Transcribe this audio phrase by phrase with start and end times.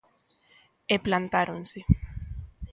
[0.93, 1.79] E plantáronse.